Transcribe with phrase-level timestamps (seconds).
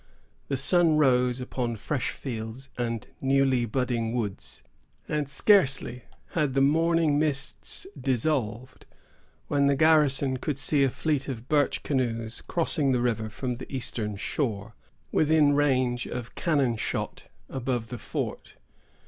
[0.47, 4.63] The sun rose upon fresh fields and newly budding woods,
[5.07, 8.87] and scarcely had the morning mists dissolved,
[9.47, 13.71] when the garrison could see a fleet of birch canoes crossing the river from the
[13.71, 14.73] eastern shore,
[15.11, 18.55] within range of cannon shot above the fort.